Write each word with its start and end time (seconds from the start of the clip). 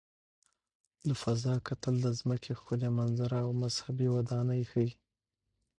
له 1.07 1.13
فضا 1.23 1.53
کتل 1.67 1.95
د 2.01 2.07
ځمکې 2.19 2.51
ښکلي 2.59 2.89
منظره 2.97 3.37
او 3.45 3.51
مذهبي 3.63 4.07
ودانۍ 4.15 4.61
ښيي. 4.71 4.91